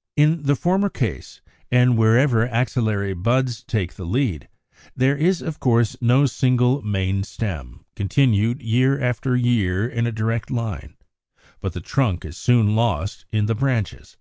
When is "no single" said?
6.00-6.82